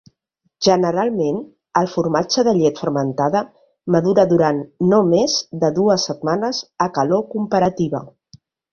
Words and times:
Generalment, 0.67 1.37
el 1.81 1.89
formatge 1.91 2.45
de 2.47 2.55
llet 2.61 2.81
fermentada 2.85 3.43
madura 3.97 4.27
durant 4.33 4.65
no 4.95 5.05
més 5.15 5.39
de 5.67 5.75
dues 5.81 6.11
setmanes 6.13 6.67
a 6.89 6.93
calor 7.01 7.27
comparativa. 7.39 8.07